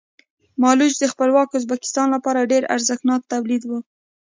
[0.61, 3.71] مالوچ د خپلواک ازبکستان لپاره ډېر ارزښتناک تولید و.